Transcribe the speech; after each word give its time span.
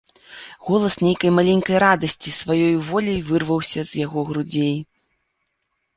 Голас 0.67 0.95
нейкай 1.05 1.33
маленькай 1.39 1.77
радасці 1.85 2.33
сваёю 2.39 2.77
воляй 2.89 3.19
вырваўся 3.29 3.81
з 3.91 4.03
яго 4.05 4.19
грудзей. 4.31 4.75